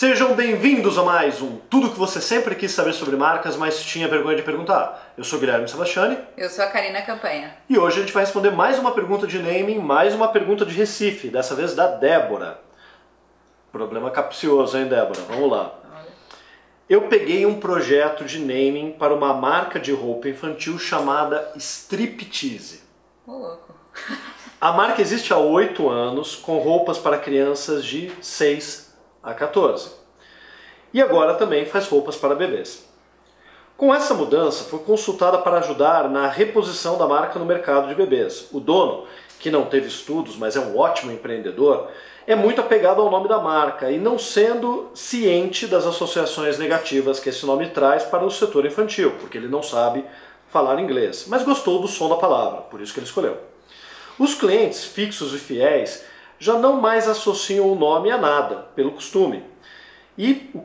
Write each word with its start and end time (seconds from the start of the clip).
Sejam 0.00 0.34
bem-vindos 0.34 0.96
a 0.96 1.02
mais 1.02 1.42
um 1.42 1.58
Tudo 1.68 1.90
que 1.90 1.98
você 1.98 2.22
sempre 2.22 2.54
quis 2.54 2.72
saber 2.72 2.94
sobre 2.94 3.16
marcas, 3.16 3.54
mas 3.54 3.82
tinha 3.82 4.08
vergonha 4.08 4.34
de 4.34 4.42
perguntar. 4.42 5.12
Eu 5.14 5.22
sou 5.22 5.38
Guilherme 5.38 5.68
Sebastiani. 5.68 6.16
Eu 6.38 6.48
sou 6.48 6.64
a 6.64 6.68
Karina 6.68 7.02
Campanha. 7.02 7.54
E 7.68 7.78
hoje 7.78 7.98
a 7.98 8.00
gente 8.00 8.12
vai 8.14 8.24
responder 8.24 8.48
mais 8.48 8.78
uma 8.78 8.92
pergunta 8.92 9.26
de 9.26 9.38
naming, 9.38 9.78
mais 9.78 10.14
uma 10.14 10.28
pergunta 10.28 10.64
de 10.64 10.74
Recife, 10.74 11.28
dessa 11.28 11.54
vez 11.54 11.74
da 11.74 11.86
Débora. 11.86 12.62
Problema 13.70 14.10
capcioso, 14.10 14.78
hein, 14.78 14.86
Débora? 14.86 15.20
Vamos 15.28 15.50
lá. 15.50 15.74
Eu 16.88 17.02
peguei 17.02 17.44
um 17.44 17.60
projeto 17.60 18.24
de 18.24 18.38
naming 18.38 18.92
para 18.98 19.12
uma 19.12 19.34
marca 19.34 19.78
de 19.78 19.92
roupa 19.92 20.30
infantil 20.30 20.78
chamada 20.78 21.52
Striptease. 21.56 22.80
Ô, 23.26 23.32
louco. 23.32 23.74
A 24.58 24.72
marca 24.72 25.02
existe 25.02 25.30
há 25.34 25.36
8 25.36 25.90
anos, 25.90 26.36
com 26.36 26.56
roupas 26.56 26.96
para 26.96 27.18
crianças 27.18 27.84
de 27.84 28.10
6 28.22 28.88
a 29.22 29.34
14. 29.34 29.90
E 30.92 31.00
agora 31.00 31.34
também 31.34 31.64
faz 31.64 31.86
roupas 31.88 32.16
para 32.16 32.34
bebês. 32.34 32.88
Com 33.76 33.94
essa 33.94 34.12
mudança, 34.12 34.64
foi 34.64 34.80
consultada 34.80 35.38
para 35.38 35.58
ajudar 35.58 36.08
na 36.08 36.26
reposição 36.26 36.98
da 36.98 37.06
marca 37.06 37.38
no 37.38 37.46
mercado 37.46 37.88
de 37.88 37.94
bebês. 37.94 38.48
O 38.52 38.60
dono, 38.60 39.06
que 39.38 39.50
não 39.50 39.64
teve 39.64 39.88
estudos, 39.88 40.36
mas 40.36 40.56
é 40.56 40.60
um 40.60 40.76
ótimo 40.76 41.10
empreendedor, 41.10 41.88
é 42.26 42.36
muito 42.36 42.60
apegado 42.60 43.00
ao 43.00 43.10
nome 43.10 43.28
da 43.28 43.38
marca 43.38 43.90
e 43.90 43.98
não 43.98 44.18
sendo 44.18 44.90
ciente 44.94 45.66
das 45.66 45.86
associações 45.86 46.58
negativas 46.58 47.18
que 47.18 47.30
esse 47.30 47.46
nome 47.46 47.70
traz 47.70 48.04
para 48.04 48.24
o 48.24 48.30
setor 48.30 48.66
infantil, 48.66 49.12
porque 49.18 49.38
ele 49.38 49.48
não 49.48 49.62
sabe 49.62 50.04
falar 50.50 50.78
inglês, 50.78 51.24
mas 51.28 51.42
gostou 51.42 51.80
do 51.80 51.88
som 51.88 52.08
da 52.08 52.16
palavra, 52.16 52.60
por 52.62 52.80
isso 52.80 52.92
que 52.92 53.00
ele 53.00 53.06
escolheu. 53.06 53.38
Os 54.18 54.34
clientes 54.34 54.84
fixos 54.84 55.32
e 55.32 55.38
fiéis 55.38 56.04
já 56.40 56.58
não 56.58 56.80
mais 56.80 57.06
associam 57.06 57.70
o 57.70 57.76
nome 57.76 58.10
a 58.10 58.16
nada, 58.16 58.66
pelo 58.74 58.92
costume. 58.92 59.44
E 60.16 60.50
o 60.54 60.64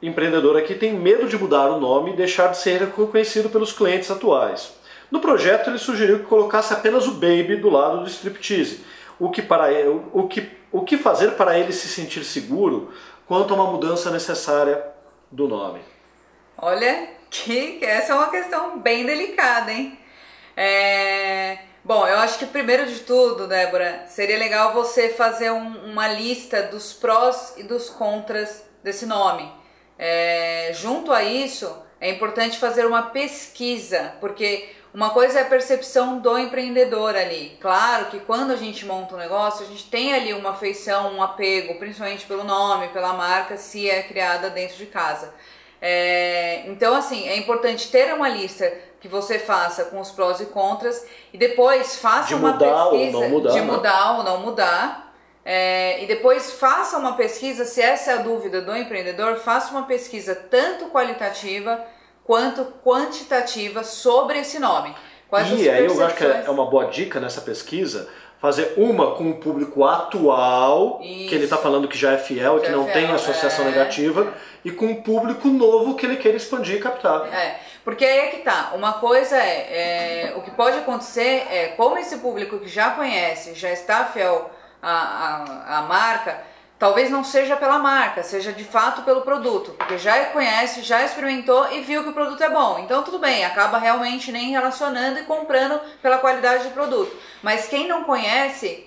empreendedor 0.00 0.56
aqui 0.56 0.74
tem 0.74 0.94
medo 0.94 1.28
de 1.28 1.36
mudar 1.36 1.68
o 1.68 1.80
nome 1.80 2.12
e 2.12 2.16
deixar 2.16 2.46
de 2.46 2.58
ser 2.58 2.80
reconhecido 2.80 3.50
pelos 3.50 3.72
clientes 3.72 4.10
atuais. 4.10 4.72
No 5.10 5.20
projeto 5.20 5.68
ele 5.68 5.78
sugeriu 5.78 6.20
que 6.20 6.26
colocasse 6.26 6.72
apenas 6.72 7.06
o 7.08 7.12
baby 7.12 7.56
do 7.56 7.68
lado 7.68 8.00
do 8.00 8.08
striptease, 8.08 8.84
o 9.18 9.28
que, 9.28 9.42
para 9.42 9.72
ele, 9.72 10.00
o 10.12 10.28
que, 10.28 10.48
o 10.70 10.82
que 10.82 10.96
fazer 10.96 11.32
para 11.32 11.58
ele 11.58 11.72
se 11.72 11.88
sentir 11.88 12.24
seguro 12.24 12.92
quanto 13.26 13.52
a 13.52 13.56
uma 13.56 13.70
mudança 13.70 14.10
necessária 14.10 14.82
do 15.30 15.48
nome. 15.48 15.80
Olha, 16.56 17.08
que 17.28 17.84
essa 17.84 18.12
é 18.12 18.14
uma 18.14 18.30
questão 18.30 18.78
bem 18.78 19.04
delicada, 19.04 19.72
hein? 19.72 19.98
É... 20.56 20.95
Bom, 21.86 22.04
eu 22.04 22.18
acho 22.18 22.40
que 22.40 22.46
primeiro 22.46 22.84
de 22.84 22.98
tudo, 22.98 23.46
Débora, 23.46 24.06
seria 24.08 24.36
legal 24.36 24.72
você 24.72 25.10
fazer 25.10 25.52
um, 25.52 25.92
uma 25.92 26.08
lista 26.08 26.64
dos 26.64 26.92
prós 26.92 27.54
e 27.56 27.62
dos 27.62 27.88
contras 27.88 28.64
desse 28.82 29.06
nome. 29.06 29.48
É, 29.96 30.72
junto 30.74 31.12
a 31.12 31.22
isso, 31.22 31.72
é 32.00 32.10
importante 32.10 32.58
fazer 32.58 32.84
uma 32.86 33.02
pesquisa, 33.02 34.14
porque 34.20 34.68
uma 34.92 35.10
coisa 35.10 35.38
é 35.38 35.42
a 35.42 35.48
percepção 35.48 36.18
do 36.18 36.36
empreendedor 36.36 37.14
ali. 37.14 37.56
Claro 37.60 38.06
que 38.06 38.18
quando 38.18 38.50
a 38.50 38.56
gente 38.56 38.84
monta 38.84 39.14
um 39.14 39.18
negócio, 39.18 39.64
a 39.64 39.68
gente 39.68 39.88
tem 39.88 40.12
ali 40.12 40.32
uma 40.32 40.50
afeição, 40.50 41.14
um 41.14 41.22
apego, 41.22 41.78
principalmente 41.78 42.26
pelo 42.26 42.42
nome, 42.42 42.88
pela 42.88 43.12
marca, 43.12 43.56
se 43.56 43.88
é 43.88 44.02
criada 44.02 44.50
dentro 44.50 44.76
de 44.76 44.86
casa. 44.86 45.32
É, 45.80 46.64
então, 46.66 46.96
assim, 46.96 47.28
é 47.28 47.36
importante 47.36 47.92
ter 47.92 48.12
uma 48.12 48.28
lista 48.28 48.72
que 49.00 49.08
você 49.08 49.38
faça 49.38 49.84
com 49.84 50.00
os 50.00 50.10
prós 50.10 50.40
e 50.40 50.46
contras 50.46 51.06
e 51.32 51.38
depois 51.38 51.96
faça 51.96 52.28
de 52.28 52.34
uma 52.34 52.52
mudar 52.52 52.90
pesquisa 52.90 53.16
ou 53.16 53.22
não 53.22 53.28
mudar, 53.30 53.50
de 53.50 53.60
né? 53.60 53.66
mudar 53.66 54.18
ou 54.18 54.22
não 54.24 54.40
mudar. 54.40 55.14
É, 55.44 56.02
e 56.02 56.06
depois 56.06 56.52
faça 56.52 56.98
uma 56.98 57.12
pesquisa, 57.12 57.64
se 57.64 57.80
essa 57.80 58.10
é 58.10 58.14
a 58.14 58.22
dúvida 58.22 58.60
do 58.60 58.76
empreendedor, 58.76 59.36
faça 59.36 59.70
uma 59.70 59.84
pesquisa 59.84 60.34
tanto 60.34 60.86
qualitativa 60.86 61.84
quanto 62.24 62.64
quantitativa 62.84 63.84
sobre 63.84 64.40
esse 64.40 64.58
nome. 64.58 64.92
Quais 65.28 65.48
e 65.52 65.68
aí 65.68 65.86
eu 65.86 66.04
acho 66.04 66.16
que 66.16 66.24
é 66.24 66.50
uma 66.50 66.66
boa 66.66 66.86
dica 66.86 67.20
nessa 67.20 67.40
pesquisa 67.40 68.08
fazer 68.40 68.74
uma 68.76 69.12
com 69.14 69.30
o 69.30 69.34
público 69.36 69.84
atual, 69.84 71.00
Isso. 71.02 71.28
que 71.28 71.34
ele 71.34 71.44
está 71.44 71.56
falando 71.56 71.88
que 71.88 71.96
já 71.96 72.12
é 72.12 72.18
fiel 72.18 72.58
e 72.58 72.60
que 72.60 72.66
é 72.66 72.70
não 72.70 72.84
fiel, 72.84 72.94
tem 72.94 73.10
associação 73.10 73.66
é. 73.66 73.70
negativa, 73.70 74.32
e 74.64 74.70
com 74.70 74.92
o 74.92 75.02
público 75.02 75.48
novo 75.48 75.94
que 75.94 76.04
ele 76.04 76.16
quer 76.16 76.34
expandir 76.34 76.76
e 76.76 76.80
captar. 76.80 77.32
É, 77.32 77.60
porque 77.84 78.04
aí 78.04 78.18
é 78.18 78.26
que 78.28 78.38
tá. 78.38 78.72
Uma 78.74 78.94
coisa 78.94 79.36
é, 79.36 80.30
é, 80.30 80.34
o 80.36 80.42
que 80.42 80.50
pode 80.50 80.76
acontecer 80.78 81.46
é 81.50 81.74
como 81.76 81.96
esse 81.96 82.18
público 82.18 82.58
que 82.58 82.68
já 82.68 82.90
conhece, 82.90 83.54
já 83.54 83.70
está 83.70 84.04
fiel 84.04 84.50
à, 84.82 84.92
à, 84.92 85.78
à 85.78 85.82
marca, 85.82 86.40
talvez 86.78 87.10
não 87.10 87.24
seja 87.24 87.56
pela 87.56 87.78
marca, 87.78 88.22
seja 88.22 88.52
de 88.52 88.64
fato 88.64 89.02
pelo 89.02 89.22
produto, 89.22 89.72
porque 89.72 89.98
já 89.98 90.26
conhece, 90.26 90.82
já 90.82 91.02
experimentou 91.02 91.72
e 91.72 91.80
viu 91.80 92.02
que 92.02 92.10
o 92.10 92.12
produto 92.12 92.42
é 92.42 92.50
bom. 92.50 92.78
Então 92.78 93.02
tudo 93.02 93.18
bem, 93.18 93.44
acaba 93.44 93.78
realmente 93.78 94.30
nem 94.30 94.50
relacionando 94.50 95.18
e 95.18 95.24
comprando 95.24 95.80
pela 96.02 96.18
qualidade 96.18 96.64
do 96.64 96.74
produto. 96.74 97.16
Mas 97.42 97.66
quem 97.68 97.88
não 97.88 98.04
conhece, 98.04 98.86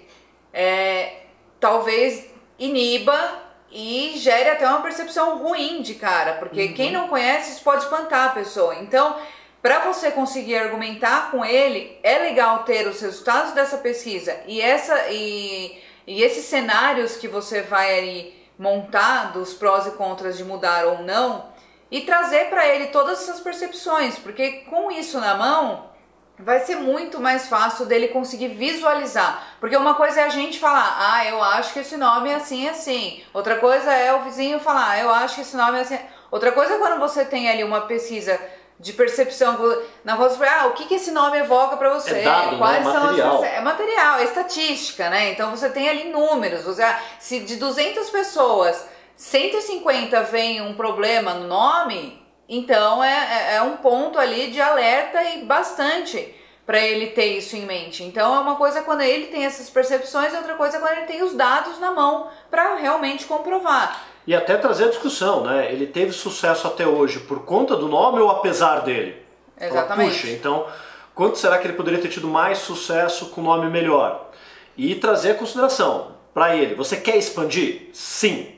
é, 0.53 1.23
talvez 1.59 2.29
iniba 2.57 3.49
e 3.71 4.13
gere 4.17 4.49
até 4.49 4.67
uma 4.67 4.81
percepção 4.81 5.37
ruim 5.37 5.81
de 5.81 5.95
cara, 5.95 6.33
porque 6.33 6.69
quem 6.69 6.91
não 6.91 7.07
conhece 7.07 7.51
isso 7.51 7.63
pode 7.63 7.83
espantar 7.83 8.29
a 8.29 8.31
pessoa. 8.31 8.75
Então, 8.75 9.15
para 9.61 9.79
você 9.79 10.11
conseguir 10.11 10.57
argumentar 10.57 11.31
com 11.31 11.43
ele, 11.43 11.97
é 12.01 12.17
legal 12.19 12.63
ter 12.63 12.87
os 12.87 13.01
resultados 13.01 13.51
dessa 13.51 13.77
pesquisa 13.77 14.39
e 14.47 14.61
essa 14.61 15.09
e, 15.09 15.77
e 16.09 16.23
esses 16.23 16.45
cenários 16.45 17.17
que 17.17 17.27
você 17.27 17.61
vai 17.61 17.99
ali 17.99 18.33
montar 18.57 19.31
dos 19.31 19.53
prós 19.53 19.85
e 19.85 19.91
contras 19.91 20.35
de 20.35 20.43
mudar 20.43 20.87
ou 20.87 21.03
não 21.03 21.45
e 21.91 22.01
trazer 22.01 22.49
para 22.49 22.67
ele 22.67 22.87
todas 22.87 23.21
essas 23.21 23.39
percepções, 23.39 24.17
porque 24.17 24.63
com 24.71 24.89
isso 24.89 25.19
na 25.19 25.35
mão 25.35 25.91
vai 26.39 26.61
ser 26.61 26.77
muito 26.77 27.19
mais 27.19 27.47
fácil 27.47 27.85
dele 27.85 28.07
conseguir 28.07 28.47
visualizar. 28.47 29.55
Porque 29.59 29.77
uma 29.77 29.93
coisa 29.93 30.21
é 30.21 30.23
a 30.23 30.29
gente 30.29 30.57
falar, 30.57 30.97
ah, 30.99 31.25
eu 31.27 31.43
acho 31.43 31.73
que 31.73 31.79
esse 31.79 31.95
nome 31.95 32.31
é 32.31 32.35
assim 32.35 32.67
assim. 32.67 33.21
Outra 33.31 33.57
coisa 33.57 33.93
é 33.93 34.11
o 34.11 34.23
vizinho 34.23 34.59
falar, 34.59 34.89
ah, 34.89 34.99
eu 34.99 35.11
acho 35.11 35.35
que 35.35 35.41
esse 35.41 35.55
nome 35.55 35.77
é 35.77 35.81
assim. 35.81 35.99
Outra 36.31 36.51
coisa 36.51 36.73
é 36.73 36.77
quando 36.79 36.99
você 36.99 37.23
tem 37.23 37.47
ali 37.47 37.63
uma 37.63 37.81
pesquisa 37.81 38.41
de 38.79 38.93
percepção 38.93 39.57
na 40.05 40.15
você 40.15 40.37
fala, 40.37 40.61
ah, 40.63 40.67
o 40.67 40.71
que, 40.73 40.85
que 40.85 40.95
esse 40.95 41.11
nome 41.11 41.37
evoca 41.37 41.75
para 41.75 41.93
você? 41.93 42.11
É 42.19 42.21
dado, 42.23 42.51
né? 42.53 42.57
Quais 42.57 42.83
são 42.83 42.93
Material. 43.03 43.33
as 43.35 43.39
perce- 43.41 43.55
é 43.57 43.61
material, 43.61 44.19
é 44.19 44.23
estatística, 44.23 45.09
né? 45.09 45.31
Então 45.31 45.51
você 45.51 45.69
tem 45.69 45.89
ali 45.89 46.05
números. 46.05 46.63
Você, 46.63 46.81
ah, 46.81 46.97
se 47.19 47.41
de 47.41 47.57
200 47.57 48.09
pessoas, 48.09 48.85
150 49.15 50.21
veem 50.23 50.61
um 50.61 50.73
problema 50.75 51.33
no 51.33 51.47
nome, 51.47 52.25
então 52.47 53.03
é, 53.03 53.51
é- 53.51 53.55
é 53.55 53.61
um 53.61 53.77
ponto 53.77 54.17
ali 54.17 54.49
de 54.49 54.61
alerta 54.61 55.21
e 55.23 55.43
bastante 55.43 56.35
para 56.65 56.79
ele 56.79 57.07
ter 57.07 57.37
isso 57.37 57.55
em 57.55 57.65
mente. 57.65 58.03
Então 58.03 58.33
é 58.35 58.39
uma 58.39 58.55
coisa 58.55 58.81
quando 58.83 59.01
ele 59.01 59.27
tem 59.27 59.45
essas 59.45 59.69
percepções, 59.69 60.33
outra 60.33 60.53
coisa 60.53 60.77
é 60.77 60.79
quando 60.79 60.91
ele 60.97 61.05
tem 61.07 61.21
os 61.23 61.33
dados 61.33 61.79
na 61.79 61.91
mão 61.91 62.29
para 62.49 62.75
realmente 62.75 63.25
comprovar. 63.25 64.03
E 64.29 64.35
até 64.35 64.55
trazer 64.57 64.83
a 64.83 64.89
discussão, 64.89 65.43
né? 65.43 65.73
Ele 65.73 65.87
teve 65.87 66.11
sucesso 66.11 66.67
até 66.67 66.85
hoje 66.85 67.21
por 67.21 67.39
conta 67.45 67.75
do 67.75 67.87
nome 67.87 68.19
ou 68.19 68.29
apesar 68.29 68.81
dele? 68.81 69.15
Exatamente. 69.59 70.21
Puxa, 70.21 70.29
então, 70.29 70.67
quanto 71.15 71.39
será 71.39 71.57
que 71.57 71.65
ele 71.65 71.73
poderia 71.73 71.99
ter 71.99 72.09
tido 72.09 72.27
mais 72.27 72.59
sucesso 72.59 73.31
com 73.31 73.41
nome 73.41 73.71
melhor? 73.71 74.29
E 74.77 74.93
trazer 74.93 75.31
a 75.31 75.33
consideração 75.33 76.11
para 76.31 76.55
ele. 76.55 76.75
Você 76.75 76.97
quer 76.97 77.17
expandir? 77.17 77.89
Sim. 77.91 78.53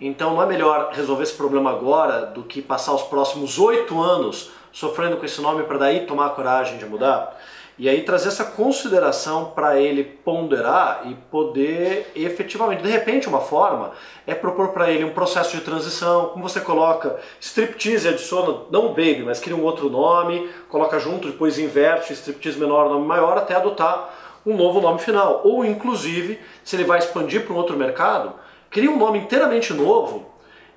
Então 0.00 0.34
não 0.34 0.42
é 0.44 0.46
melhor 0.46 0.92
resolver 0.92 1.24
esse 1.24 1.34
problema 1.34 1.70
agora 1.70 2.26
do 2.26 2.44
que 2.44 2.62
passar 2.62 2.94
os 2.94 3.02
próximos 3.02 3.58
oito 3.58 4.00
anos 4.00 4.52
sofrendo 4.70 5.16
com 5.16 5.26
esse 5.26 5.40
nome 5.40 5.64
para 5.64 5.78
daí 5.78 6.06
tomar 6.06 6.26
a 6.26 6.30
coragem 6.30 6.78
de 6.78 6.86
mudar? 6.86 7.36
E 7.80 7.88
aí 7.88 8.02
trazer 8.02 8.28
essa 8.28 8.44
consideração 8.44 9.52
para 9.54 9.80
ele 9.80 10.04
ponderar 10.04 11.04
e 11.06 11.14
poder 11.14 12.12
efetivamente, 12.14 12.82
de 12.82 12.90
repente 12.90 13.26
uma 13.26 13.40
forma 13.40 13.92
é 14.26 14.34
propor 14.34 14.68
para 14.68 14.90
ele 14.90 15.02
um 15.02 15.14
processo 15.14 15.56
de 15.56 15.62
transição, 15.62 16.26
como 16.26 16.46
você 16.46 16.60
coloca 16.60 17.18
striptease 17.40 18.06
adiciona 18.06 18.64
não 18.70 18.84
o 18.84 18.88
baby, 18.90 19.22
mas 19.24 19.40
cria 19.40 19.56
um 19.56 19.64
outro 19.64 19.88
nome, 19.88 20.50
coloca 20.68 20.98
junto, 20.98 21.30
depois 21.30 21.58
inverte 21.58 22.12
striptease 22.12 22.58
menor, 22.58 22.90
nome 22.90 23.06
maior 23.06 23.38
até 23.38 23.54
adotar 23.54 24.14
um 24.44 24.54
novo 24.54 24.82
nome 24.82 24.98
final. 24.98 25.40
Ou 25.42 25.64
inclusive, 25.64 26.38
se 26.62 26.76
ele 26.76 26.84
vai 26.84 26.98
expandir 26.98 27.46
para 27.46 27.54
um 27.54 27.56
outro 27.56 27.78
mercado, 27.78 28.34
cria 28.68 28.90
um 28.90 28.98
nome 28.98 29.20
inteiramente 29.20 29.72
novo 29.72 30.26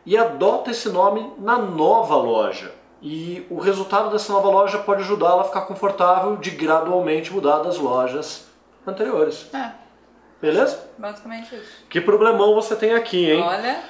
e 0.06 0.18
adota 0.18 0.72
esse 0.72 0.88
nome 0.88 1.34
na 1.38 1.58
nova 1.58 2.16
loja. 2.16 2.72
E 3.06 3.46
o 3.50 3.60
resultado 3.60 4.10
dessa 4.12 4.32
nova 4.32 4.48
loja 4.50 4.78
pode 4.78 5.02
ajudá-la 5.02 5.42
a 5.42 5.46
ficar 5.46 5.62
confortável 5.62 6.38
de 6.38 6.50
gradualmente 6.52 7.34
mudar 7.34 7.60
das 7.60 7.78
lojas 7.78 8.48
anteriores. 8.88 9.48
É, 9.54 9.72
Beleza? 10.42 10.80
basicamente 10.98 11.54
isso. 11.54 11.84
Que 11.90 12.00
problemão 12.00 12.56
você 12.56 12.76
tem 12.78 12.94
aqui, 12.94 13.30
hein? 13.32 13.42
Olha, 13.44 13.82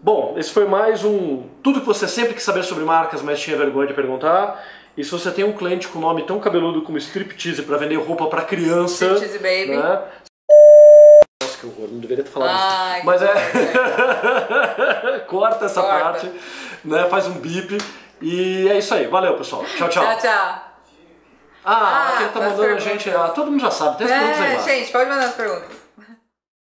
Bom, 0.00 0.34
esse 0.36 0.50
foi 0.52 0.64
mais 0.66 1.02
um 1.02 1.48
tudo 1.62 1.80
que 1.80 1.86
você 1.86 2.06
sempre 2.06 2.34
quis 2.34 2.44
saber 2.44 2.62
sobre 2.62 2.84
marcas, 2.84 3.20
mas 3.22 3.40
tinha 3.40 3.56
vergonha 3.56 3.88
de 3.88 3.94
perguntar. 3.94 4.62
E 4.96 5.02
se 5.02 5.10
você 5.10 5.30
tem 5.30 5.44
um 5.44 5.52
cliente 5.52 5.88
com 5.88 5.98
nome 5.98 6.24
tão 6.24 6.38
cabeludo 6.38 6.82
como 6.82 6.98
Striptease 6.98 7.62
para 7.62 7.78
vender 7.78 7.96
roupa 7.96 8.26
para 8.26 8.42
criança, 8.42 9.06
Striptease 9.14 9.38
Baby. 9.38 9.76
né? 9.76 10.02
Nossa, 11.42 11.58
que 11.58 11.66
horror. 11.66 11.88
não 11.90 11.98
deveria 12.00 12.22
ter 12.22 12.30
falado 12.30 12.50
Ah, 12.52 12.96
isso. 12.98 13.06
Mas 13.06 13.22
é. 13.22 13.34
Corta 15.26 15.64
essa 15.64 15.80
Corta. 15.82 15.98
parte, 16.00 16.30
né? 16.88 17.08
Faz 17.08 17.26
um 17.26 17.34
bip. 17.34 17.78
E 18.20 18.68
é 18.68 18.78
isso 18.78 18.92
aí. 18.94 19.06
Valeu, 19.06 19.36
pessoal. 19.36 19.64
Tchau, 19.76 19.88
tchau. 19.88 20.04
Tchau, 20.04 20.18
tchau. 20.18 20.64
Ah, 21.64 22.08
Ah, 22.14 22.14
quem 22.18 22.28
tá 22.28 22.40
mandando 22.40 22.74
a 22.74 22.78
gente. 22.78 23.10
Ah, 23.10 23.28
todo 23.28 23.50
mundo 23.50 23.60
já 23.60 23.70
sabe, 23.70 23.98
tem 23.98 24.06
as 24.06 24.12
perguntas 24.12 24.40
aí 24.40 24.54
É, 24.56 24.60
gente, 24.80 24.92
pode 24.92 25.10
mandar 25.10 25.24
as 25.26 25.34
perguntas. 25.34 25.77